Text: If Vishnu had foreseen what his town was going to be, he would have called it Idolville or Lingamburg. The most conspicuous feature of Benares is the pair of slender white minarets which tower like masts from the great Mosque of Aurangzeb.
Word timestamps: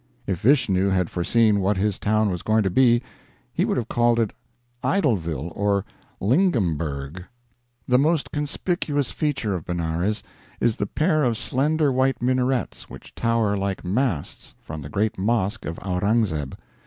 If 0.25 0.39
Vishnu 0.41 0.89
had 0.89 1.11
foreseen 1.11 1.59
what 1.59 1.77
his 1.77 1.99
town 1.99 2.31
was 2.31 2.41
going 2.41 2.63
to 2.63 2.71
be, 2.71 3.03
he 3.53 3.65
would 3.65 3.77
have 3.77 3.87
called 3.87 4.19
it 4.19 4.33
Idolville 4.83 5.51
or 5.55 5.85
Lingamburg. 6.19 7.25
The 7.87 7.99
most 7.99 8.31
conspicuous 8.31 9.11
feature 9.11 9.53
of 9.53 9.63
Benares 9.67 10.23
is 10.59 10.77
the 10.77 10.87
pair 10.87 11.21
of 11.23 11.37
slender 11.37 11.91
white 11.91 12.19
minarets 12.19 12.89
which 12.89 13.13
tower 13.13 13.55
like 13.55 13.85
masts 13.85 14.55
from 14.59 14.81
the 14.81 14.89
great 14.89 15.19
Mosque 15.19 15.65
of 15.65 15.77
Aurangzeb. 15.83 16.55